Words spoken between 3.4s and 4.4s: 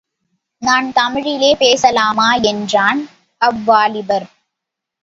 அவ்வாலிபர்.